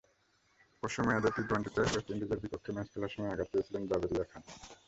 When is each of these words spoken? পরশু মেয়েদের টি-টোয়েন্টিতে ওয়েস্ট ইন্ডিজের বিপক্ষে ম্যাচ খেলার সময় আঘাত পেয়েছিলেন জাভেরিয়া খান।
পরশু 0.83 1.01
মেয়েদের 1.07 1.33
টি-টোয়েন্টিতে 1.35 1.79
ওয়েস্ট 1.81 2.07
ইন্ডিজের 2.13 2.41
বিপক্ষে 2.43 2.71
ম্যাচ 2.75 2.87
খেলার 2.91 3.13
সময় 3.13 3.31
আঘাত 3.33 3.47
পেয়েছিলেন 3.51 3.83
জাভেরিয়া 3.89 4.25
খান। 4.31 4.41